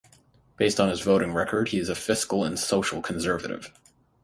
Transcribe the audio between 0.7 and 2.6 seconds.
on his voting record, he is a fiscal and